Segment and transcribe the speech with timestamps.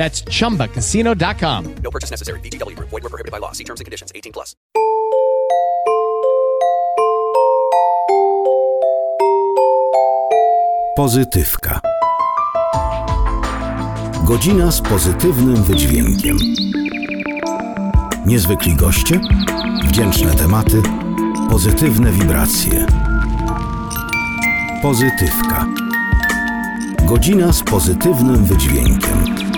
[0.00, 1.74] That's chumbacasino.com.
[1.84, 2.40] No purchase necessary.
[2.40, 2.88] VGW Group.
[2.88, 3.52] Void were prohibited by law.
[3.52, 4.10] See terms and conditions.
[4.14, 4.56] 18 plus.
[10.96, 11.80] Pozytywka.
[14.24, 16.36] Godzina z pozytywnym wydźwiękiem.
[18.26, 19.20] Niezwykli goście,
[19.84, 20.82] wdzięczne tematy,
[21.50, 22.86] pozytywne wibracje.
[24.82, 25.66] Pozytywka.
[27.02, 29.49] Godzina z pozytywnym wydźwiękiem.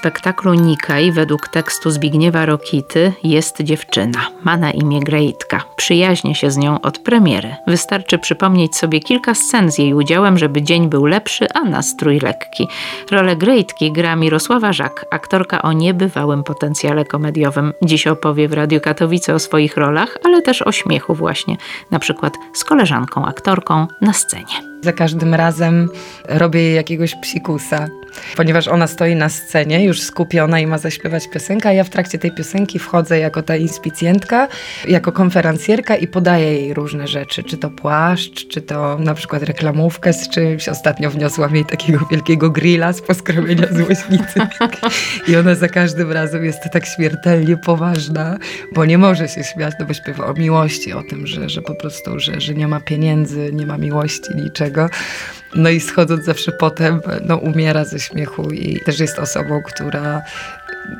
[0.00, 4.18] Spektaklu Nikaj według tekstu Zbigniewa Rokity jest dziewczyna.
[4.44, 5.62] Ma na imię Grejtka.
[5.76, 7.56] Przyjaźnie się z nią od premiery.
[7.66, 12.68] Wystarczy przypomnieć sobie kilka scen z jej udziałem, żeby dzień był lepszy, a nastrój lekki.
[13.10, 17.72] Rolę Grejtki gra Mirosława Żak, aktorka o niebywałym potencjale komediowym.
[17.82, 21.56] Dziś opowie w Radiu Katowice o swoich rolach, ale też o śmiechu właśnie.
[21.90, 24.70] Na przykład z koleżanką aktorką na scenie.
[24.82, 25.88] Za każdym razem
[26.28, 27.88] robię jakiegoś psikusa,
[28.36, 32.18] ponieważ ona stoi na scenie już skupiona i ma zaśpiewać piosenkę, a ja w trakcie
[32.18, 34.48] tej piosenki wchodzę jako ta inspicjentka,
[34.88, 40.12] jako konferencjerka i podaję jej różne rzeczy, czy to płaszcz, czy to na przykład reklamówkę
[40.12, 40.68] z czymś.
[40.68, 44.40] Ostatnio wniosłam jej takiego wielkiego grilla z poskromienia złośnicy
[45.28, 48.38] i ona za każdym razem jest tak śmiertelnie poważna,
[48.74, 51.74] bo nie może się śmiać, no bo śpiewa o miłości, o tym, że, że po
[51.74, 54.88] prostu, że, że nie ma pieniędzy, nie ma miłości, niczego.
[55.54, 60.22] No i schodząc zawsze potem, no umiera ze śmiechu i też jest osobą, która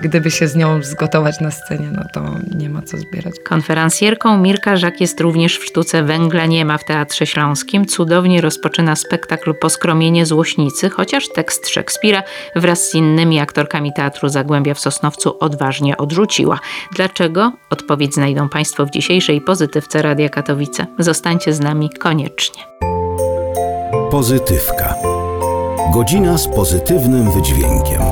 [0.00, 3.34] gdyby się z nią zgotować na scenie, no to nie ma co zbierać.
[3.44, 7.87] Konferencjerką Mirka Żak jest również w sztuce Węgla nie ma w Teatrze Śląskim.
[7.87, 12.22] Cudownie rozpoczyna spektakl Poskromienie Złośnicy, chociaż tekst Szekspira
[12.56, 16.59] wraz z innymi aktorkami Teatru Zagłębia w Sosnowcu odważnie odrzuciła.
[16.97, 17.53] Dlaczego?
[17.71, 20.87] Odpowiedź znajdą Państwo w dzisiejszej pozytywce Radia Katowice.
[20.99, 22.62] Zostańcie z nami koniecznie.
[24.11, 25.09] Pozytywka.
[25.89, 28.03] Godzina z pozytywnym wydźwiękiem.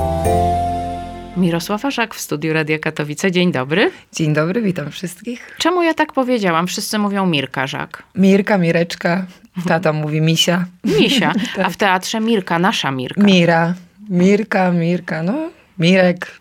[1.36, 3.32] Mirosława Żak w studiu Radia Katowice.
[3.32, 3.90] Dzień dobry.
[4.12, 5.56] Dzień dobry, witam wszystkich.
[5.58, 6.66] Czemu ja tak powiedziałam?
[6.66, 8.02] Wszyscy mówią Mirka Żak.
[8.14, 9.26] Mirka, Mireczka,
[9.66, 10.64] tata mówi Misia.
[10.84, 11.32] Misia,
[11.64, 13.22] a w teatrze Mirka, nasza Mirka.
[13.22, 13.74] Mira,
[14.08, 15.34] Mirka, Mirka, no
[15.78, 16.40] Mirek.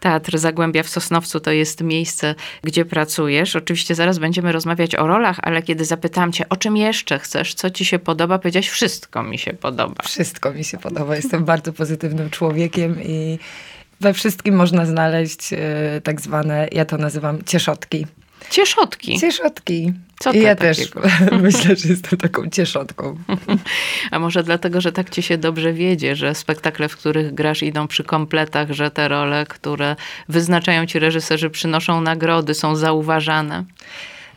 [0.00, 3.56] Teatr Zagłębia w Sosnowcu to jest miejsce, gdzie pracujesz.
[3.56, 7.70] Oczywiście zaraz będziemy rozmawiać o rolach, ale kiedy zapytam cię, o czym jeszcze chcesz, co
[7.70, 10.02] ci się podoba, powiedziałeś, wszystko mi się podoba.
[10.02, 11.16] Wszystko mi się podoba.
[11.16, 13.38] Jestem bardzo pozytywnym człowiekiem i
[14.00, 18.06] we wszystkim można znaleźć e, tak zwane, ja to nazywam cieszotki.
[18.50, 19.20] Cieszotki.
[19.20, 19.92] Cieszotki.
[20.22, 21.00] Co ja takiego?
[21.00, 21.10] też
[21.42, 23.16] myślę, że jestem taką cieszotką.
[24.10, 27.88] A może dlatego, że tak ci się dobrze wiedzie, że spektakle, w których grasz idą
[27.88, 29.96] przy kompletach, że te role, które
[30.28, 33.64] wyznaczają ci reżyserzy, przynoszą nagrody, są zauważane?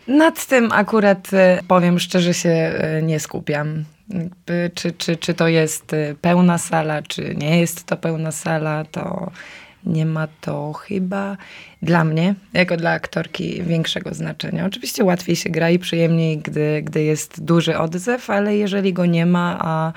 [0.08, 3.84] Nad tym akurat e, powiem szczerze się e, nie skupiam.
[4.76, 9.32] Czy, czy, czy to jest e, pełna sala, czy nie jest to pełna sala, to
[9.86, 11.38] nie ma to chyba
[11.82, 14.66] dla mnie, jako dla aktorki, większego znaczenia.
[14.66, 19.26] Oczywiście łatwiej się gra i przyjemniej, gdy, gdy jest duży odzew, ale jeżeli go nie
[19.26, 19.94] ma, a,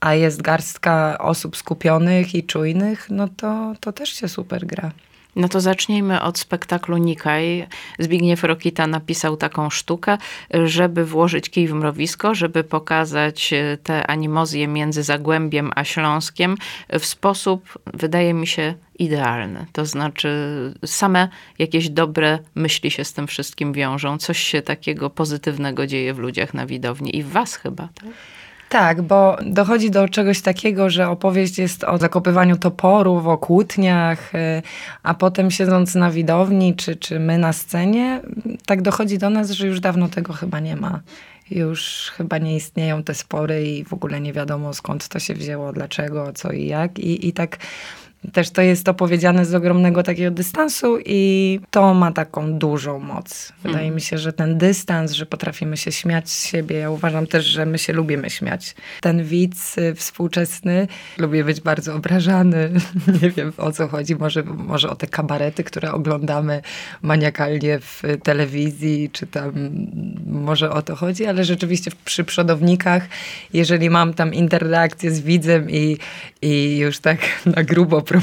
[0.00, 4.92] a jest garstka osób skupionych i czujnych, no to, to też się super gra.
[5.38, 7.66] No to zacznijmy od spektaklu Nikaj.
[7.98, 10.18] Zbigniew Rokita napisał taką sztukę,
[10.64, 16.56] żeby włożyć kij w mrowisko, żeby pokazać e, te animozje między Zagłębiem a Śląskiem
[16.98, 19.66] w sposób, wydaje mi się, idealny.
[19.72, 20.28] To znaczy
[20.86, 21.28] same
[21.58, 24.18] jakieś dobre myśli się z tym wszystkim wiążą.
[24.18, 28.08] Coś się takiego pozytywnego dzieje w ludziach na widowni i w was chyba, tak?
[28.68, 34.62] Tak, bo dochodzi do czegoś takiego, że opowieść jest o zakopywaniu toporów, o kłótniach, y,
[35.02, 38.20] a potem siedząc na widowni, czy, czy my na scenie,
[38.66, 41.00] tak dochodzi do nas, że już dawno tego chyba nie ma.
[41.50, 45.72] Już chyba nie istnieją te spory i w ogóle nie wiadomo skąd to się wzięło,
[45.72, 46.98] dlaczego, co i jak.
[46.98, 47.58] I, i tak
[48.32, 53.52] Też to jest opowiedziane z ogromnego takiego dystansu i to ma taką dużą moc.
[53.62, 53.94] Wydaje Mhm.
[53.94, 57.66] mi się, że ten dystans, że potrafimy się śmiać z siebie, ja uważam też, że
[57.66, 58.74] my się lubimy śmiać.
[59.00, 60.88] Ten widz y, współczesny
[61.18, 62.70] lubi być bardzo obrażany.
[63.22, 66.62] Nie wiem o co chodzi, może, może o te kabarety, które oglądamy
[67.02, 69.52] maniakalnie w telewizji, czy tam
[70.26, 73.08] może o to chodzi, ale rzeczywiście przy przodownikach,
[73.52, 75.98] jeżeli mam tam interakcję z widzem i,
[76.42, 77.18] i już tak
[77.56, 78.17] na grubo próbuję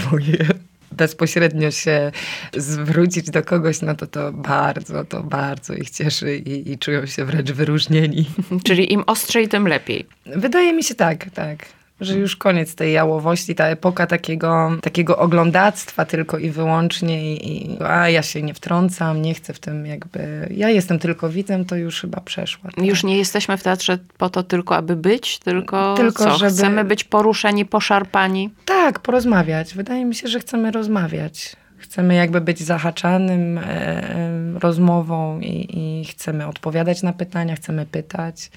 [0.91, 2.11] bezpośrednio się
[2.57, 7.25] zwrócić do kogoś, no to to bardzo, to bardzo ich cieszy i, i czują się
[7.25, 8.25] wręcz wyróżnieni.
[8.67, 10.05] Czyli im ostrzej, tym lepiej.
[10.25, 11.65] Wydaje mi się tak, tak.
[12.01, 17.77] Że już koniec tej jałowości, ta epoka takiego, takiego oglądactwa tylko i wyłącznie i, i
[17.83, 21.75] a ja się nie wtrącam, nie chcę w tym jakby, ja jestem tylko widzem, to
[21.75, 22.71] już chyba przeszła.
[22.75, 22.85] tak.
[22.85, 26.37] Już nie jesteśmy w teatrze po to tylko, aby być, tylko, Tylko, co?
[26.37, 28.49] żeby- Chcemy być poruszeni, poszarpani.
[28.65, 29.73] Tak, porozmawiać.
[29.73, 31.55] Wydaje mi się, że chcemy rozmawiać.
[31.77, 38.49] Chcemy jakby być zahaczanym e, e, rozmową i, i chcemy odpowiadać na pytania, chcemy pytać.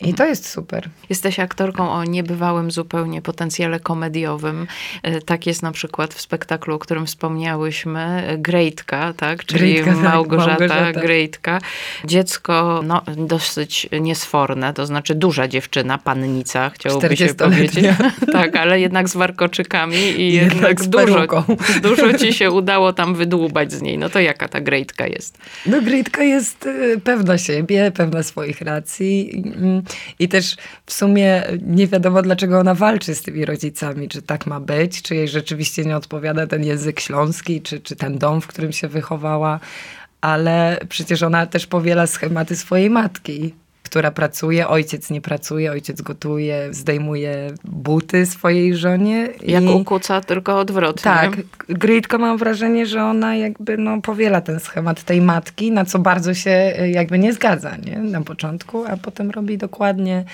[0.00, 0.88] I to jest super.
[1.10, 4.66] Jesteś aktorką o niebywałym zupełnie potencjale komediowym.
[5.02, 9.44] E, Tak jest na przykład w spektaklu, o którym wspomniałyśmy, Grejtka, tak?
[9.44, 11.00] Czyli Grejtka, tak, Małgorzata, Małgorzata.
[11.00, 11.58] Grejtka.
[12.04, 17.46] Dziecko no, dosyć niesforne, to znaczy duża dziewczyna, pannica, chciałoby się 40-letnia.
[17.46, 17.86] powiedzieć.
[18.32, 21.26] tak, ale jednak z warkoczykami i Jednak jednak, z dużo,
[21.82, 23.98] dużo ci się udało tam wydłubać z niej.
[23.98, 25.38] No to jaka ta Grejtka jest?
[25.66, 29.42] No Gritka jest y, pewna siebie, pewna swoich racji
[30.18, 30.56] i też
[30.86, 35.14] w sumie nie wiadomo dlaczego ona walczy z tymi rodzicami, czy tak ma być, czy
[35.14, 39.60] jej rzeczywiście nie odpowiada ten język śląski, czy, czy ten dom, w którym się wychowała,
[40.20, 43.54] ale przecież ona też powiela schematy swojej matki.
[43.88, 49.28] Która pracuje, ojciec nie pracuje, ojciec gotuje, zdejmuje buty swojej żonie.
[49.42, 49.66] Jak i...
[50.26, 51.02] tylko odwrotnie.
[51.02, 51.36] Tak,
[51.68, 56.34] Grytka mam wrażenie, że ona jakby no, powiela ten schemat tej matki, na co bardzo
[56.34, 57.98] się y, jakby nie zgadza nie?
[57.98, 60.24] na początku, a potem robi dokładnie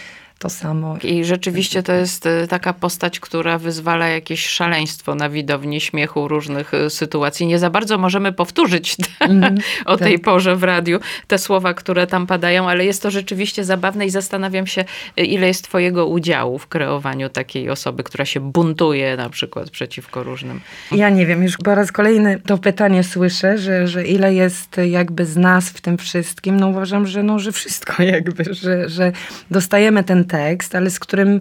[0.44, 0.96] to samo.
[1.02, 6.74] I rzeczywiście to jest y, taka postać, która wyzwala jakieś szaleństwo na widowni śmiechu różnych
[6.74, 7.46] y, sytuacji.
[7.46, 9.28] Nie za bardzo możemy powtórzyć te,
[9.92, 10.24] o tej tak.
[10.24, 14.66] porze w radiu te słowa, które tam padają, ale jest to rzeczywiście zabawne i zastanawiam
[14.66, 14.84] się,
[15.18, 20.22] y, ile jest twojego udziału w kreowaniu takiej osoby, która się buntuje na przykład przeciwko
[20.22, 20.60] różnym.
[20.92, 25.26] Ja nie wiem, już po raz kolejny to pytanie słyszę, że, że ile jest jakby
[25.26, 26.60] z nas w tym wszystkim.
[26.60, 29.12] No uważam, że, no, że wszystko jakby, że, że
[29.50, 31.40] dostajemy ten tekst, ale z którym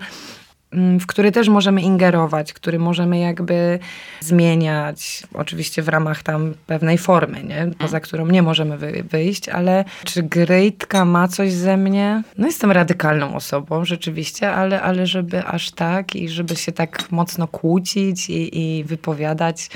[0.73, 3.79] mm, w który też możemy ingerować, który możemy jakby
[4.21, 7.71] zmieniać, oczywiście w ramach tam pewnej formy, nie?
[7.77, 12.23] poza którą nie możemy wy, wyjść, ale czy Gryjtka ma coś ze mnie?
[12.37, 17.47] No jestem radykalną osobą rzeczywiście, ale, ale żeby aż tak i żeby się tak mocno
[17.47, 19.69] kłócić i, i wypowiadać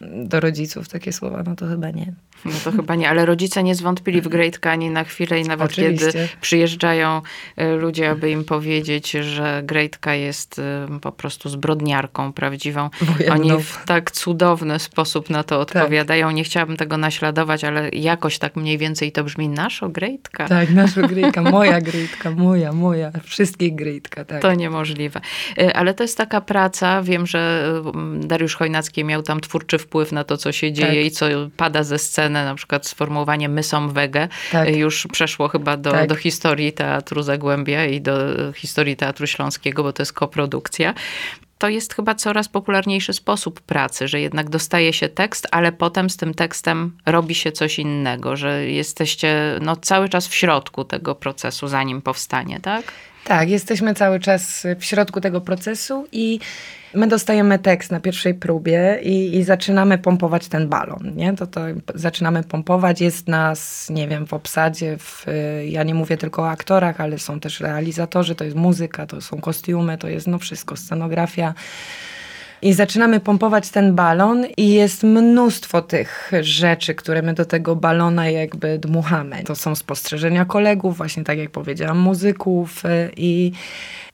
[0.00, 2.12] do rodziców takie słowa, no to chyba nie.
[2.44, 5.72] No to chyba nie, ale rodzice nie zwątpili w Grejtka ani na chwilę i nawet
[5.72, 6.06] Oczywiście.
[6.12, 7.22] kiedy przyjeżdżają
[7.60, 10.62] y, ludzie, aby im powiedzieć, że Grejtka jest y,
[11.00, 12.90] po prostu zbrodniarką prawdziwą.
[13.00, 13.34] Wojenną.
[13.34, 16.30] Oni w tak cudowny sposób na to odpowiadają.
[16.30, 20.48] Nie chciałabym tego naśladować, ale jakoś tak mniej więcej to brzmi naszo Grejtka.
[20.48, 24.42] Tak, nasza Gryjtka, moja Gryjtka, moja, moja, wszystkich Gryjtka, tak.
[24.42, 25.20] To niemożliwe.
[25.58, 27.72] Y, Ale to jest taka praca, wiem, że
[28.20, 31.04] Dariusz Chojnacki miał tam twórczy wpływ na to, co się dzieje Tak.
[31.04, 34.76] i co pada ze sceny, na przykład sformułowanie my są wege, Tak.
[34.76, 36.08] już przeszło chyba do, Tak.
[36.08, 38.12] do historii Teatru Zagłębia i do
[38.52, 40.94] historii Teatru Śląskiego, bo to jest koprodukcja.
[41.58, 46.16] To jest chyba coraz popularniejszy sposób pracy, że jednak dostaje się tekst, ale potem z
[46.16, 51.68] tym tekstem robi się coś innego, że jesteście no, cały czas w środku tego procesu,
[51.68, 52.92] zanim powstanie, tak?
[53.24, 56.40] Tak, jesteśmy cały czas w środku tego procesu i
[56.94, 61.32] my dostajemy tekst na pierwszej próbie i, i zaczynamy pompować ten balon, nie?
[61.32, 61.60] To, to
[61.94, 65.26] zaczynamy pompować, jest nas, nie wiem, w obsadzie, w,
[65.64, 69.40] ja nie mówię tylko o aktorach, ale są też realizatorzy, to jest muzyka, to są
[69.40, 71.54] kostiumy, to jest no wszystko, scenografia.
[72.62, 78.28] I zaczynamy pompować ten balon i jest mnóstwo tych rzeczy, które my do tego balona
[78.28, 79.42] jakby dmuchamy.
[79.44, 83.52] To są spostrzeżenia kolegów, właśnie tak jak powiedziałam, muzyków y, i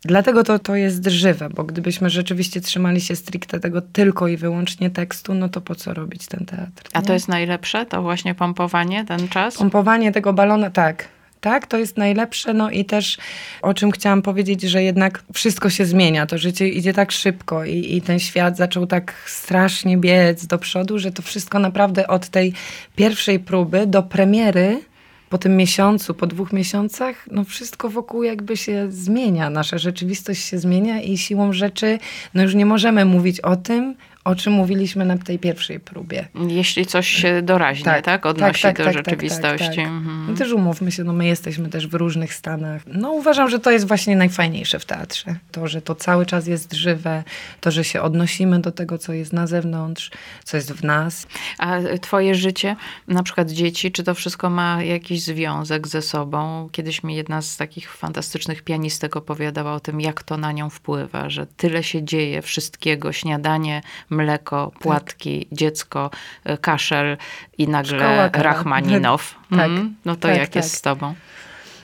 [0.03, 4.91] dlatego to, to jest żywe, bo gdybyśmy rzeczywiście trzymali się stricte tego tylko i wyłącznie
[4.91, 6.83] tekstu, no to po co robić ten teatr?
[6.93, 7.07] A nie?
[7.07, 9.57] to jest najlepsze, to właśnie pompowanie, ten czas?
[9.57, 11.18] Pompowanie tego balona, tak.
[11.41, 12.55] Tak, to jest najlepsze.
[12.55, 13.19] No i też
[13.63, 16.27] o czym chciałam powiedzieć, że jednak wszystko się zmienia.
[16.27, 20.99] To życie idzie tak szybko i, i ten świat zaczął tak strasznie biec do przodu,
[20.99, 22.53] że to wszystko naprawdę od tej
[22.97, 24.81] pierwszej próby do premiery
[25.29, 29.51] po tym miesiącu, po dwóch miesiącach, no wszystko wokół jakby się zmienia.
[29.51, 31.99] Nasza rzeczywistość się zmienia i siłą rzeczy,
[32.35, 33.95] no już nie możemy mówić o tym,
[34.29, 36.29] o czym mówiliśmy na tej pierwszej próbie.
[36.49, 38.27] Jeśli coś się doraźnie, tak?
[38.27, 39.67] Odnosi do rzeczywistości.
[39.67, 39.87] Tak, tak.
[39.87, 40.27] Mhm.
[40.29, 42.83] No też umówmy się, no my jesteśmy też w różnych stanach.
[42.87, 45.37] No uważam, że to jest właśnie najfajniejsze w teatrze.
[45.53, 47.25] To, że to cały czas jest żywe,
[47.61, 50.11] to, że się odnosimy do tego, co jest na zewnątrz,
[50.45, 51.27] co jest w nas.
[51.59, 52.77] A twoje życie,
[53.09, 56.69] na przykład dzieci, czy to wszystko ma jakiś związek ze sobą?
[56.73, 61.31] Kiedyś mi jedna z takich fantastycznych pianistek opowiadała o tym, jak to na nią wpływa,
[61.31, 63.83] że tyle się dzieje, wszystkiego, śniadanie,
[64.23, 65.59] mleko, płatki, tak.
[65.59, 66.11] dziecko,
[66.51, 67.17] y, kaszel
[67.59, 69.35] i nagle Rachmaninow.
[69.51, 69.67] Tak.
[69.67, 69.95] Mhm.
[70.05, 71.15] No to tak, jak jest z tobą?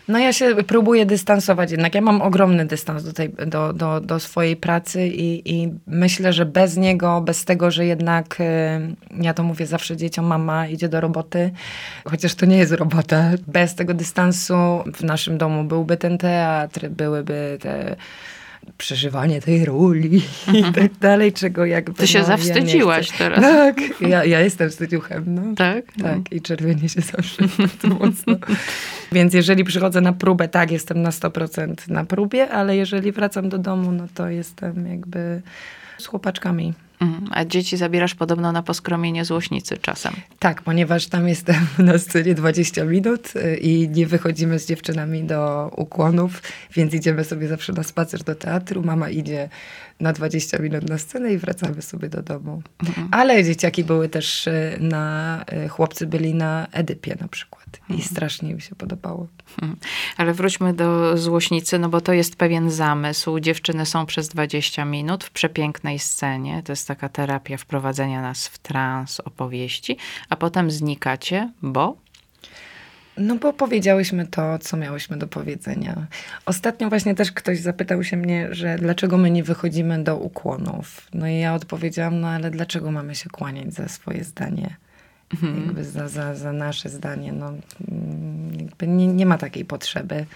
[0.08, 1.94] No ja się próbuję dystansować jednak.
[1.94, 6.46] Ja mam ogromny dystans do, tej, do, do, do swojej pracy i, i myślę, że
[6.46, 8.44] bez niego, bez tego, że jednak, y,
[9.22, 11.50] ja to mówię zawsze dzieciom, mama idzie do roboty,
[12.04, 13.30] chociaż to nie jest robota.
[13.46, 14.54] Bez tego dystansu
[14.94, 17.96] w naszym domu byłby ten teatr, byłyby te
[18.78, 20.74] przeżywanie tej roli i mhm.
[20.74, 21.94] tak dalej, czego jakby...
[21.94, 23.40] Ty się no, zawstydziłaś ja teraz.
[23.40, 25.42] Tak, ja, ja jestem wstydziuchem, no.
[25.56, 25.84] Tak?
[26.02, 28.36] Tak, i czerwienie się zawsze bardzo mocno.
[29.12, 33.58] Więc jeżeli przychodzę na próbę, tak, jestem na 100% na próbie, ale jeżeli wracam do
[33.58, 35.42] domu, no to jestem jakby
[35.98, 36.74] z chłopaczkami.
[37.04, 37.28] Mhm.
[37.30, 40.12] A dzieci zabierasz podobno na poskromienie złośnicy czasem.
[40.38, 45.70] Tak, ponieważ tam jestem na scenie 20 minut y, i nie wychodzimy z dziewczynami do
[45.76, 46.42] ukłonów,
[46.74, 48.82] więc idziemy sobie zawsze na spacer do teatru.
[48.82, 49.48] Mama idzie
[50.00, 52.62] na 20 minut na scenę i wracamy sobie do domu.
[52.86, 53.08] Mhm.
[53.10, 58.10] Ale dzieciaki były też y, na, y, chłopcy byli na Edypie na przykład i mhm.
[58.10, 59.26] strasznie mi się podobało.
[59.62, 59.76] Mhm.
[60.16, 63.40] Ale wróćmy do Złośnicy, no bo to jest pewien zamysł.
[63.40, 66.62] Dziewczyny są przez 20 minut w przepięknej scenie.
[66.62, 69.96] To jest taka terapia wprowadzenia nas w trans opowieści,
[70.28, 72.04] a potem znikacie, bo
[73.16, 76.06] no bo powiedziałyśmy to, co miałyśmy do powiedzenia.
[76.46, 81.08] Ostatnio właśnie też ktoś zapytał się mnie, że dlaczego my nie wychodzimy do ukłonów.
[81.14, 84.76] No i ja odpowiedziałam, no ale dlaczego mamy się kłaniać za swoje zdanie?
[85.32, 85.64] Mhm.
[85.66, 87.32] Jakby za, za, za nasze zdanie.
[87.32, 90.26] No, mm, jakby nie, nie ma takiej potrzeby.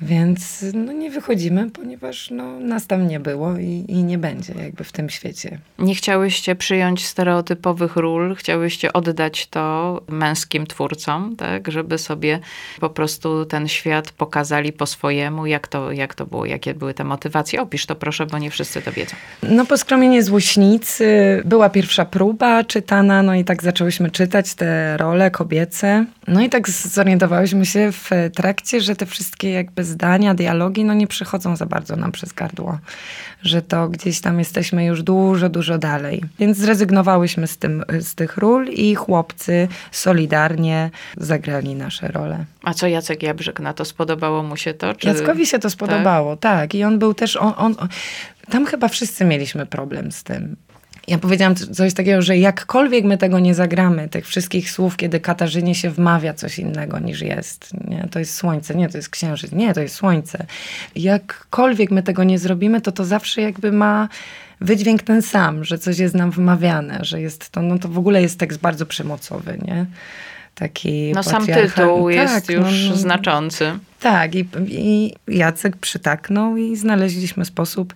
[0.00, 4.84] Więc no, nie wychodzimy, ponieważ no, nas tam nie było i, i nie będzie jakby
[4.84, 5.58] w tym świecie.
[5.78, 12.38] Nie chciałyście przyjąć stereotypowych ról, chciałyście oddać to męskim twórcom, tak, żeby sobie
[12.80, 17.04] po prostu ten świat pokazali po swojemu, jak to, jak to było, jakie były te
[17.04, 17.62] motywacje.
[17.62, 19.16] Opisz to proszę, bo nie wszyscy to wiedzą.
[19.42, 21.06] No po skromienie złośnicy
[21.44, 26.06] była pierwsza próba czytana, no i tak zaczęłyśmy czytać te role kobiece.
[26.28, 31.06] No i tak zorientowałyśmy się w trakcie, że te wszystkie jakby zdania, dialogi, no nie
[31.06, 32.78] przychodzą za bardzo nam przez gardło.
[33.42, 36.22] Że to gdzieś tam jesteśmy już dużo, dużo dalej.
[36.38, 42.44] Więc zrezygnowałyśmy z, tym, z tych ról i chłopcy solidarnie zagrali nasze role.
[42.62, 43.84] A co Jacek Jabrzyk na to?
[43.84, 44.94] Spodobało mu się to?
[44.94, 45.08] Czy...
[45.08, 46.60] Jackowi się to spodobało, tak.
[46.60, 46.74] tak.
[46.74, 47.74] I on był też, on, on,
[48.50, 50.56] tam chyba wszyscy mieliśmy problem z tym
[51.08, 55.74] ja powiedziałam coś takiego, że jakkolwiek my tego nie zagramy, tych wszystkich słów, kiedy Katarzynie
[55.74, 57.70] się wmawia coś innego niż jest.
[57.88, 60.46] Nie, to jest słońce, nie, to jest księżyc, nie, to jest słońce.
[60.96, 64.08] Jakkolwiek my tego nie zrobimy, to to zawsze jakby ma
[64.60, 68.22] wydźwięk ten sam, że coś jest nam wmawiane, że jest to, no to w ogóle
[68.22, 69.86] jest tekst bardzo przemocowy, nie?
[70.54, 73.78] Taki no sam tytuł tak, jest już no, no, znaczący.
[74.06, 77.94] Tak, i, i Jacek przytaknął i znaleźliśmy sposób,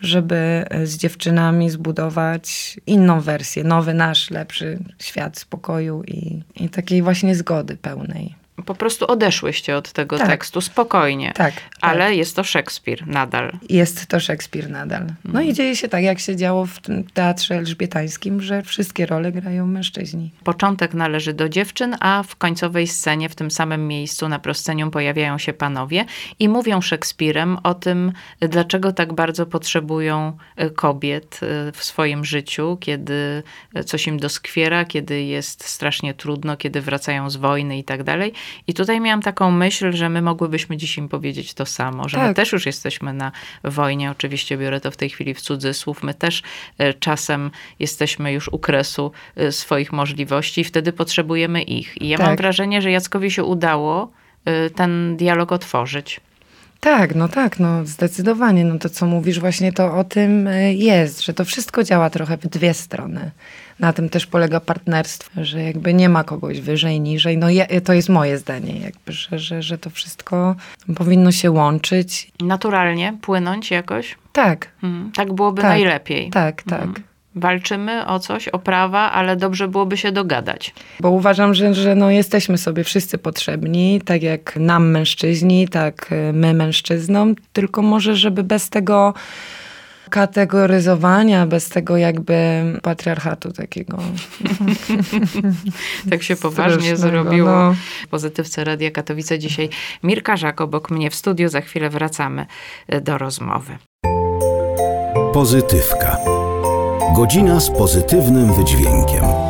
[0.00, 7.02] żeby e, z dziewczynami zbudować inną wersję, nowy nasz, lepszy świat spokoju i, i takiej
[7.02, 8.34] właśnie zgody pełnej.
[8.66, 10.28] Po prostu odeszłyście od tego tak.
[10.28, 11.32] tekstu spokojnie.
[11.36, 12.16] Tak, Ale tak.
[12.16, 13.52] jest to Szekspir nadal.
[13.68, 15.06] Jest to Szekspir nadal.
[15.24, 15.46] No mm.
[15.46, 16.80] i dzieje się tak, jak się działo w
[17.14, 20.30] teatrze elżbietańskim, że wszystkie role grają mężczyźni.
[20.44, 25.38] Początek należy do dziewczyn, a w końcowej scenie, w tym samym miejscu na proscenium pojawiają
[25.38, 26.04] się panowie
[26.38, 32.78] i mówią Szekspirem o tym, dlaczego tak bardzo potrzebują e, kobiet e, w swoim życiu,
[32.80, 33.42] kiedy
[33.86, 38.32] coś im doskwiera, kiedy jest strasznie trudno, kiedy wracają z wojny i tak dalej.
[38.66, 42.28] I tutaj miałam taką myśl, że my mogłybyśmy dziś im powiedzieć to samo, że tak.
[42.28, 43.32] my też już jesteśmy na
[43.64, 44.10] wojnie.
[44.10, 46.02] Oczywiście biorę to w tej chwili w cudzysłów.
[46.02, 46.42] My też
[46.78, 52.02] e, czasem jesteśmy już u kresu e, swoich możliwości i wtedy potrzebujemy ich.
[52.02, 52.26] I ja tak.
[52.26, 54.10] mam wrażenie, że Jackowi się udało
[54.44, 56.20] e, ten dialog otworzyć.
[56.84, 58.64] Tak, no tak, no zdecydowanie.
[58.64, 62.46] No to co mówisz właśnie to o tym jest, że to wszystko działa trochę w
[62.46, 63.30] dwie strony
[63.80, 67.38] na tym też polega partnerstwo, że jakby nie ma kogoś wyżej, niżej.
[67.38, 67.46] No
[67.84, 70.56] to jest moje zdanie, jakby, że, że, że to wszystko
[70.96, 72.32] powinno się łączyć.
[72.40, 74.16] Naturalnie, płynąć jakoś?
[74.32, 74.68] Tak.
[74.80, 76.30] Hmm, tak byłoby tak, najlepiej.
[76.30, 76.80] Tak, tak.
[76.80, 80.74] Hmm walczymy o coś, o prawa, ale dobrze byłoby się dogadać.
[81.00, 86.54] Bo uważam, że, że no jesteśmy sobie wszyscy potrzebni, tak jak nam mężczyźni, tak my
[86.54, 89.14] mężczyznom, tylko może, żeby bez tego
[90.10, 93.98] kategoryzowania, bez tego jakby patriarchatu takiego.
[96.10, 97.50] tak się poważnie zrobiło.
[97.50, 97.74] no.
[98.10, 99.68] Pozytywce Radia Katowice dzisiaj
[100.02, 101.48] Mirka Żak obok mnie w studiu.
[101.48, 102.46] Za chwilę wracamy
[102.88, 103.78] e, do rozmowy.
[105.32, 106.16] Pozytywka.
[107.12, 109.43] Godzina z pozytywnym wydźwiękiem.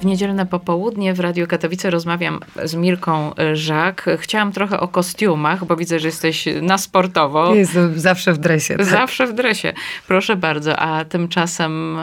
[0.00, 4.06] W niedzielne popołudnie w Radiu Katowice rozmawiam z Mirką Żak.
[4.18, 7.54] Chciałam trochę o kostiumach, bo widzę, że jesteś na sportowo.
[7.54, 8.76] Jest zawsze w dresie.
[8.76, 8.86] Tak?
[8.86, 9.72] Zawsze w dresie.
[10.08, 10.76] Proszę bardzo.
[10.76, 11.96] A tymczasem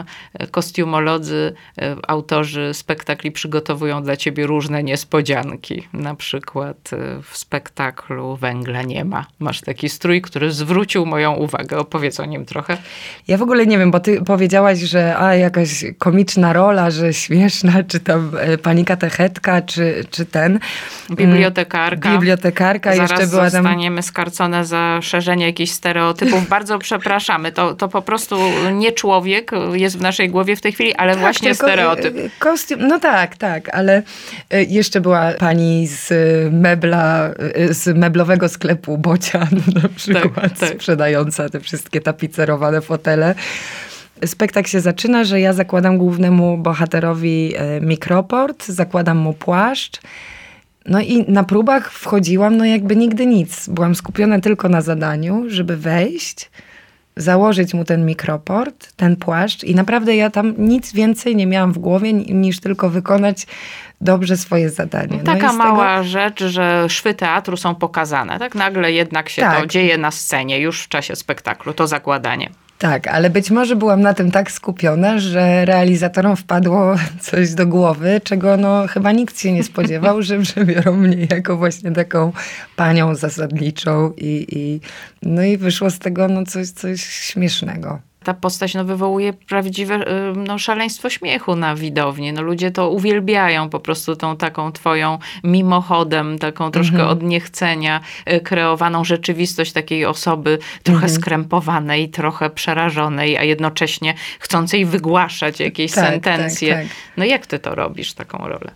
[0.50, 5.88] kostiumolodzy, e, autorzy spektakli przygotowują dla ciebie różne niespodzianki.
[5.92, 9.26] Na przykład e, w spektaklu Węgla nie ma.
[9.38, 11.78] Masz taki strój, który zwrócił moją uwagę.
[11.78, 12.76] Opowiedz o nim trochę.
[13.28, 17.82] Ja w ogóle nie wiem, bo ty powiedziałaś, że a jakaś komiczna rola, że śmieszna,
[17.94, 20.58] czy tam e, pani katechetka, czy, czy ten.
[21.10, 22.12] Bibliotekarka.
[22.12, 22.94] Bibliotekarka.
[22.94, 23.50] Zaraz jeszcze była tam...
[23.50, 26.48] zostaniemy skarcone za szerzenie jakichś stereotypów.
[26.56, 27.52] Bardzo przepraszamy.
[27.52, 28.38] To, to po prostu
[28.72, 32.16] nie człowiek jest w naszej głowie w tej chwili, ale Tak, właśnie tylko, stereotyp.
[32.16, 34.02] e, Kostium, no tak, tak, ale
[34.50, 36.12] e, jeszcze była pani z
[36.52, 39.48] mebla, e, z meblowego sklepu Bocian
[39.82, 40.68] na przykład, tak.
[40.68, 43.34] sprzedająca te wszystkie tapicerowane fotele.
[44.26, 50.00] Spektakl się zaczyna, że ja zakładam głównemu bohaterowi e, mikroport, zakładam mu płaszcz.
[50.86, 53.68] No i na próbach wchodziłam, no jakby nigdy nic.
[53.68, 56.50] Byłam skupiona tylko na zadaniu, żeby wejść,
[57.16, 61.78] założyć mu ten mikroport, ten płaszcz i naprawdę ja tam nic więcej nie miałam w
[61.78, 63.46] głowie ni- niż tylko wykonać
[64.00, 65.16] dobrze swoje zadanie.
[65.18, 68.38] No Taka z tego- mała rzecz, że szwy teatru są pokazane.
[68.38, 69.66] Tak nagle jednak się to Tak.
[69.70, 72.50] dzieje na scenie już w czasie spektaklu, to zakładanie.
[72.84, 78.20] Tak, ale być może byłam na tym tak skupiona, że realizatorom wpadło coś do głowy,
[78.24, 82.32] czego no chyba nikt się nie spodziewał, że przebiorą mnie jako właśnie taką
[82.76, 84.80] panią zasadniczą i, i
[85.22, 88.00] no i wyszło z tego no coś, coś śmiesznego.
[88.24, 92.32] Ta postać no, wywołuje prawdziwe y, no, szaleństwo śmiechu na widowni.
[92.32, 97.10] No, ludzie to uwielbiają po prostu tą taką twoją mimochodem, taką troszkę Mhm.
[97.10, 98.00] od niechcenia
[98.32, 101.12] y, kreowaną rzeczywistość takiej osoby trochę Mhm.
[101.22, 106.74] skrępowanej, trochę przerażonej, a jednocześnie chcącej wygłaszać jakieś Tak, sentencje.
[106.74, 106.92] tak, tak.
[107.16, 108.70] No jak ty to robisz, taką rolę?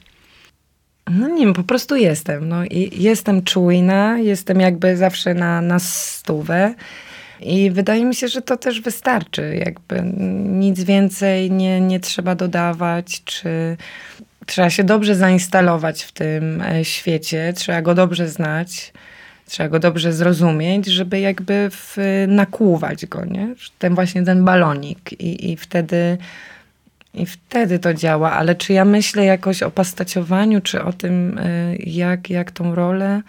[1.11, 2.49] No nie wiem, po prostu jestem.
[2.49, 6.75] No i jestem czujna, jestem jakby zawsze na, na stówę.
[7.41, 9.63] I wydaje mi się, że to też wystarczy.
[9.65, 10.03] Jakby
[10.45, 13.77] nic więcej nie, nie trzeba dodawać, czy
[14.47, 18.93] trzeba się dobrze zainstalować w tym e, świecie, trzeba go dobrze znać,
[19.47, 21.97] trzeba go dobrze zrozumieć, żeby jakby w,
[22.29, 23.55] nakłuwać go, nie?
[23.79, 25.13] Ten właśnie ten balonik.
[25.13, 26.19] I, i wtedy
[27.15, 31.77] i wtedy to działa, ale czy ja myślę jakoś o pastaciowaniu, czy o tym, y,
[31.87, 33.23] jak, jak tą rolę?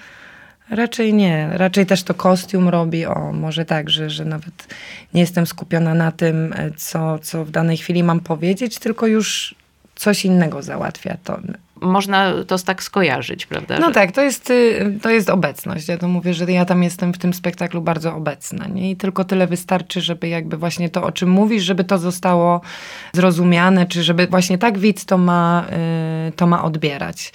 [0.69, 1.49] Raczej nie.
[1.51, 3.05] Raczej też to kostium robi.
[3.05, 4.67] O, może tak, że, że nawet
[5.13, 9.55] nie jestem skupiona na tym, y, co, co w danej chwili mam powiedzieć, tylko już
[9.95, 11.39] coś innego załatwia to.
[11.81, 13.79] Można to tak skojarzyć, prawda?
[13.79, 15.87] No że- tak, to jest, y, to jest obecność.
[15.87, 18.67] Ja to mówię, że ja tam jestem w tym spektaklu bardzo obecna.
[18.67, 18.91] Nie?
[18.91, 22.61] I tylko tyle wystarczy, żeby jakby właśnie to, o czym mówisz, żeby to zostało
[23.13, 25.65] zrozumiane, czy żeby właśnie tak widz to ma,
[26.27, 27.33] y, to ma odbierać.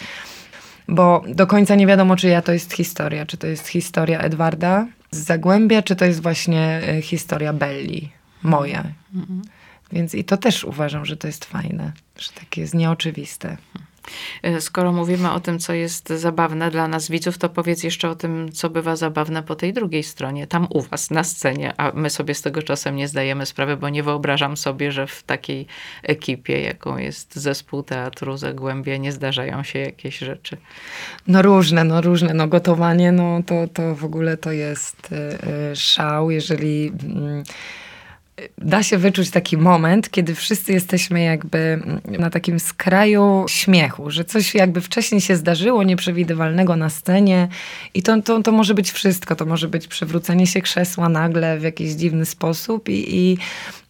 [0.88, 3.26] Bo do końca nie wiadomo, czyja to jest historia.
[3.26, 8.10] Czy to jest historia Edwarda z Zagłębia, czy to jest właśnie y, historia Belli,
[8.42, 8.84] moja.
[9.92, 13.56] Więc i to też uważam, że to jest fajne, że takie jest nieoczywiste.
[14.42, 18.14] E, Skoro mówimy o tym, co jest zabawne dla nas widzów, to powiedz jeszcze o
[18.14, 22.10] tym, co bywa zabawne po tej drugiej stronie, tam u was, na scenie, a my
[22.10, 25.66] sobie z tego czasem nie zdajemy sprawy, bo nie wyobrażam sobie, że w takiej
[26.02, 30.56] ekipie, jaką jest zespół teatru Zagłębia, nie zdarzają się jakieś rzeczy.
[31.26, 32.34] No różne, no różne.
[32.34, 35.16] No gotowanie, no to, to w ogóle to jest y,
[35.72, 37.44] y, szał, jeżeli mm,
[38.58, 41.82] da się wyczuć taki moment, kiedy wszyscy jesteśmy jakby
[42.18, 47.48] na takim skraju śmiechu, że coś jakby wcześniej się zdarzyło nieprzewidywalnego na scenie
[47.94, 49.36] i to, to, to może być wszystko.
[49.36, 53.38] To może być przewrócenie się krzesła nagle w jakiś dziwny sposób i, i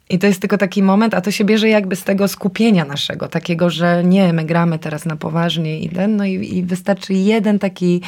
[0.09, 3.29] i to jest tylko taki moment, a to się bierze jakby z tego skupienia naszego,
[3.29, 7.59] takiego, że nie, my gramy teraz na poważnie i ten, no i, i wystarczy jeden
[7.59, 8.01] taki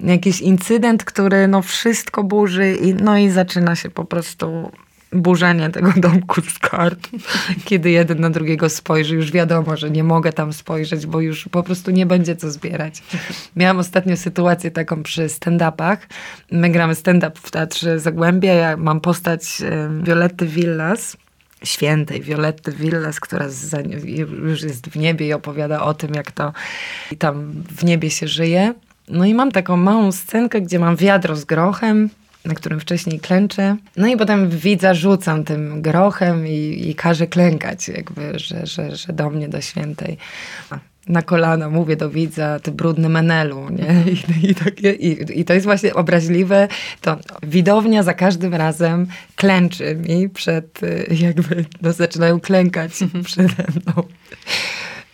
[0.00, 4.70] jakiś incydent, który no wszystko burzy i no i zaczyna się po prostu
[5.12, 7.08] burzenie tego domku z kart.
[7.64, 11.62] Kiedy jeden na drugiego spojrzy, już wiadomo, że nie mogę tam spojrzeć, bo już po
[11.62, 13.02] prostu nie będzie co zbierać.
[13.56, 15.96] Miałam ostatnio sytuację taką przy stand-upach.
[16.52, 18.52] My gramy stand-up w Teatrze Zagłębia.
[18.54, 19.62] Ja mam postać
[20.02, 21.16] Violetty Villas,
[21.64, 23.80] świętej Violetty Villas, która za,
[24.42, 26.52] już jest w niebie i opowiada o tym, jak to
[27.18, 28.74] tam w niebie się żyje.
[29.08, 32.08] No i mam taką małą scenkę, gdzie mam wiadro z grochem
[32.44, 33.76] na którym wcześniej klęczę.
[33.96, 39.12] No i potem widza rzucam tym grochem i, i każę klękać, jakby, że, że, że
[39.12, 40.18] do mnie, do świętej
[41.08, 44.12] na kolana mówię do widza, ty brudny menelu, nie?
[44.12, 46.68] I, i, takie, i, I, to jest właśnie obraźliwe,
[47.00, 52.92] to widownia za każdym razem klęczy mi przed, jakby, no zaczynają klękać
[53.24, 54.02] przede mną.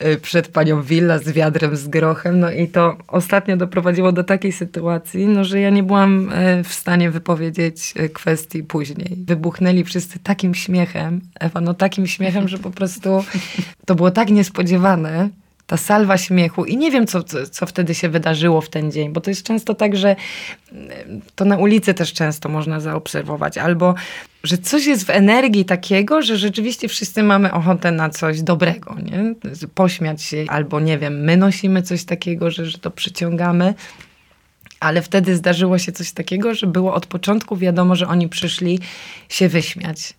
[0.04, 4.52] Y, przed panią Villa z wiadrem z grochem, no i to ostatnio doprowadziło do takiej
[4.52, 9.16] sytuacji, no, że ja nie byłam y, w stanie wypowiedzieć kwestii później.
[9.26, 13.24] Wybuchnęli wszyscy takim śmiechem, Ewa, no takim śmiechem, że po prostu
[13.86, 15.28] to było tak niespodziewane,
[15.68, 19.12] ta salwa śmiechu i nie wiem, co, co, co, wtedy się wydarzyło w ten dzień,
[19.12, 20.16] bo to jest często tak, że
[20.72, 20.90] mm,
[21.34, 23.94] to na ulicy też często można zaobserwować, albo
[24.44, 29.34] że coś jest w energii takiego, że rzeczywiście wszyscy mamy ochotę na coś dobrego, nie?
[29.74, 33.74] Pośmiać się, albo nie wiem, my nosimy coś takiego, że, że to przyciągamy.
[34.80, 38.78] Ale wtedy zdarzyło się coś takiego, że było od początku wiadomo, że oni przyszli
[39.28, 40.14] się wyśmiać.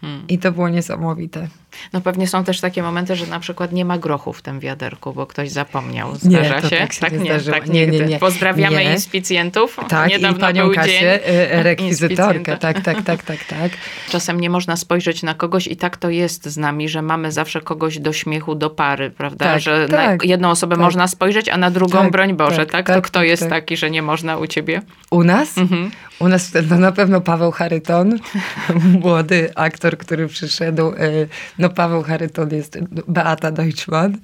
[0.00, 0.24] Hmm.
[0.28, 1.48] I to było niesamowite.
[1.92, 5.12] No pewnie są też takie momenty, że na przykład nie ma grochu w tym wiaderku,
[5.12, 6.16] bo ktoś zapomniał.
[6.16, 6.76] Zdarza nie, się?
[6.76, 8.18] Tak, się tak, nie, nie, tak nie, nie, nie.
[8.18, 8.92] Pozdrawiamy nie.
[8.92, 9.76] inspicjentów.
[9.88, 12.56] Tak, Niedawno i panią był Kasię, dzień e, rekwizytorkę.
[12.56, 13.72] Tak, tak, tak, tak, tak.
[14.12, 17.60] Czasem nie można spojrzeć na kogoś i tak to jest z nami, że mamy zawsze
[17.60, 19.44] kogoś do śmiechu, do pary, prawda?
[19.44, 20.84] Tak, że tak, na jedną osobę tak.
[20.84, 22.96] można spojrzeć, a na drugą, Tak, broń Boże, tak, tak?
[22.96, 23.50] to kto tak, jest tak.
[23.50, 24.82] taki, że nie można u ciebie?
[25.10, 25.58] U nas?
[25.58, 25.90] Mhm.
[26.18, 28.18] U nas no na pewno Paweł Charyton,
[29.02, 30.88] młody aktor, który przyszedł.
[30.88, 31.10] e,
[31.62, 34.18] No Paweł Charyton jest Beata Deutschmann.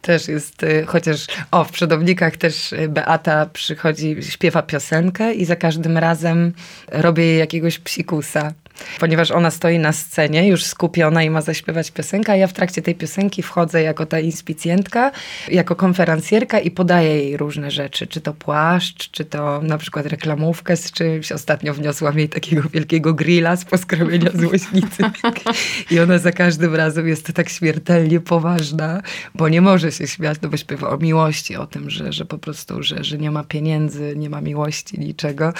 [0.00, 5.56] Też jest, e, chociaż o, w przodownikach też e, Beata przychodzi, śpiewa piosenkę i za
[5.56, 6.52] każdym razem
[6.88, 8.52] robię jej jakiegoś psikusa.
[9.00, 12.82] Ponieważ ona stoi na scenie, już skupiona i ma zaśpiewać piosenkę, a ja w trakcie
[12.82, 15.10] tej piosenki wchodzę jako ta inspicjentka,
[15.48, 18.06] jako konferencjerka i podaję jej różne rzeczy.
[18.06, 21.32] Czy to płaszcz, czy to na przykład reklamówkę z czymś.
[21.32, 25.02] Ostatnio wniosłam jej takiego wielkiego grilla z poskromienia złośnicy.
[25.90, 29.02] I ona za każdym razem jest tak śmiertelnie poważna,
[29.34, 32.38] bo nie może się śmiać, no bo śpiewa o miłości, o tym, że, że po
[32.38, 35.52] prostu, że, że nie ma pieniędzy, nie ma miłości, niczego.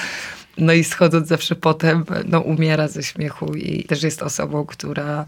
[0.58, 5.26] No i schodząc zawsze potem, no umiera ze śmiechu i też jest osobą, która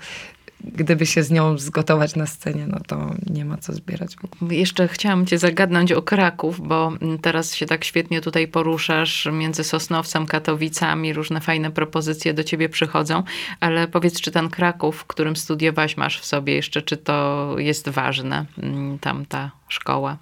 [0.67, 4.17] gdyby się z nią zgotować na scenie, no to nie ma co zbierać.
[4.51, 10.27] Jeszcze chciałam cię zagadnąć o Kraków, bo teraz się tak świetnie tutaj poruszasz między Sosnowcem,
[10.27, 13.23] Katowicami, różne fajne propozycje do ciebie przychodzą,
[13.61, 17.89] ale powiedz, czy ten Kraków, w którym studiowałaś, masz w sobie jeszcze, czy to jest
[17.89, 20.17] ważne, mm, tam ta szkoła?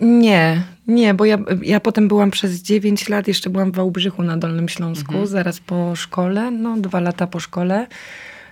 [0.00, 4.36] Nie, nie, bo ja, ja potem byłam przez 9 lat, jeszcze byłam w Wałbrzychu na
[4.36, 5.26] Dolnym Śląsku, Mhm.
[5.26, 7.86] zaraz po szkole, no dwa lata po szkole.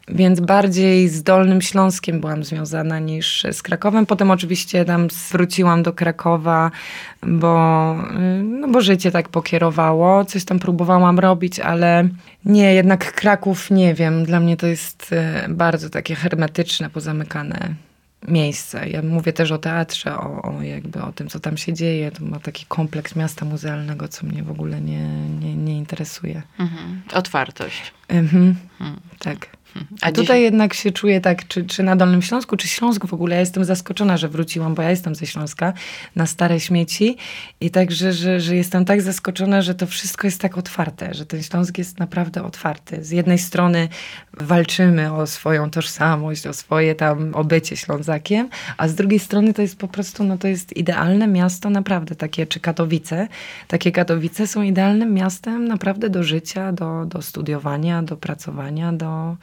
[0.08, 4.06] Więc bardziej z Dolnym Śląskiem byłam związana niż z Krakowem.
[4.06, 6.70] Potem oczywiście tam wróciłam do Krakowa,
[7.22, 7.94] bo,
[8.40, 10.24] y, no bo życie tak pokierowało.
[10.24, 12.08] Coś tam próbowałam robić, ale
[12.44, 14.24] nie, jednak Kraków nie wiem.
[14.24, 17.74] Dla mnie to jest y, bardzo takie hermetyczne, pozamykane
[18.28, 18.88] miejsce.
[18.88, 22.10] Ja mówię też o teatrze, o, o jakby o tym, co tam się dzieje.
[22.10, 25.08] To ma taki kompleks miasta muzealnego, co mnie w ogóle nie,
[25.40, 26.42] nie, nie interesuje.
[26.58, 27.02] Mhm.
[27.14, 27.92] Otwartość.
[28.08, 28.56] Mhm.
[29.18, 29.56] Tak.
[30.00, 33.14] A A tutaj jednak się czuję tak, czy, czy na Dolnym Śląsku, czy Śląsku w
[33.14, 33.34] ogóle.
[33.34, 35.72] Ja jestem zaskoczona, że wróciłam, bo ja jestem ze Śląska,
[36.16, 37.16] na stare śmieci.
[37.60, 41.42] I także, że, że jestem tak zaskoczona, że to wszystko jest tak otwarte, że ten
[41.42, 43.04] Śląsk jest naprawdę otwarty.
[43.04, 43.88] Z jednej strony
[44.32, 49.78] walczymy o swoją tożsamość, o swoje tam obycie Ślązakiem, a z drugiej strony to jest
[49.78, 53.28] po prostu, no to jest idealne miasto, naprawdę takie, czy Katowice.
[53.68, 59.36] Takie Katowice są idealnym miastem naprawdę do życia, do, do studiowania, do pracowania, do...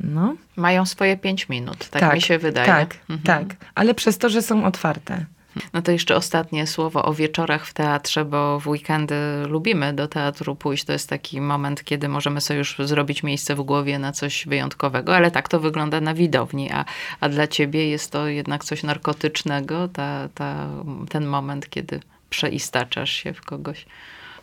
[0.00, 2.66] No, Mają swoje pięć minut, tak, mi się wydaje.
[2.66, 3.20] Tak, Mhm.
[3.46, 3.56] tak.
[3.74, 5.24] Ale przez to, że są otwarte.
[5.72, 9.14] No to jeszcze ostatnie słowo o wieczorach w teatrze, bo w weekendy
[9.48, 10.84] lubimy do teatru pójść.
[10.84, 15.16] To jest taki moment, kiedy możemy sobie już zrobić miejsce w głowie na coś wyjątkowego,
[15.16, 16.84] ale tak to wygląda na widowni, a,
[17.20, 20.66] a dla ciebie jest to jednak coś narkotycznego, ta, ta,
[21.08, 23.86] ten moment, kiedy przeistaczasz się w kogoś.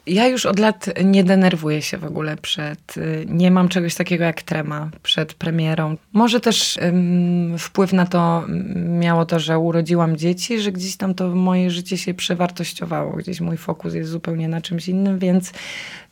[0.08, 2.98] Ja już od lat nie denerwuję się w ogóle przed.
[2.98, 5.98] y, Nie mam czegoś takiego jak trema przed premierą.
[6.14, 11.28] Może też ym, wpływ na to miało to, że urodziłam dzieci, że gdzieś tam to
[11.36, 13.14] moje życie się przewartościowało.
[13.14, 15.52] Gdzieś mój fokus jest zupełnie na czymś innym, więc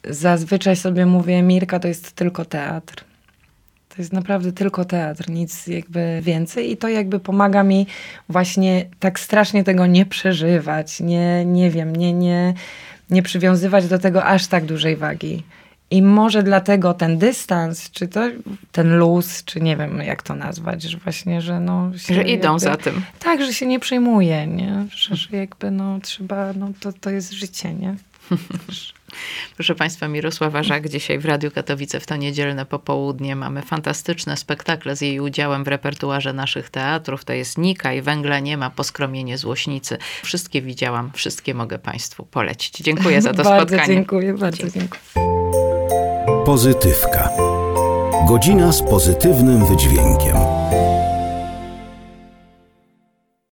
[0.10, 3.04] zazwyczaj sobie mówię: Mirka, to jest tylko teatr.
[3.90, 7.88] To jest naprawdę tylko teatr, nic jakby więcej i to jakby pomaga mi
[8.30, 12.54] właśnie tak strasznie tego nie przeżywać, nie, nie wiem, nie, nie,
[13.10, 15.44] nie przywiązywać do tego aż tak dużej wagi.
[15.92, 18.22] I może dlatego ten dystans, czy to
[18.72, 21.92] ten luz, czy nie wiem jak to nazwać, że właśnie, że no...
[22.10, 23.02] Że idą jakby- za tym.
[23.20, 24.86] Tak, że się nie przejmuje, nie?
[24.92, 27.96] Że, że jakby no trzeba, no to, to jest życie, nie?
[29.56, 33.36] Proszę Państwa, Mirosława Żak dzisiaj w Radiu Katowice w to niedzielne popołudnie.
[33.36, 37.26] Mamy fantastyczne spektakle z jej udziałem w repertuarze naszych teatrów.
[37.26, 39.98] To jest Nika i Węgla nie ma, Poskromienie Złośnicy.
[40.24, 42.78] Wszystkie widziałam, wszystkie mogę Państwu polecić.
[42.78, 43.96] Dziękuję za to bardzo spotkanie.
[43.96, 45.02] dziękuję, bardzo dziękuję.
[46.46, 47.30] Pozytywka.
[48.28, 50.36] Godzina z pozytywnym wydźwiękiem.